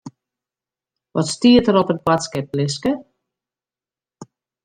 [1.15, 2.91] Wat stiet der op it boadskiplistke?